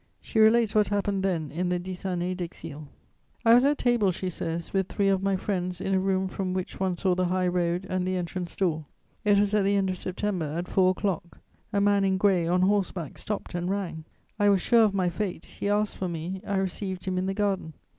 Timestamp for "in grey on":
12.03-12.63